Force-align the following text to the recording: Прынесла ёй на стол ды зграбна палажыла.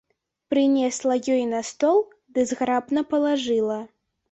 Прынесла 0.53 1.15
ёй 1.35 1.43
на 1.51 1.59
стол 1.69 1.99
ды 2.37 2.47
зграбна 2.55 3.07
палажыла. 3.15 3.79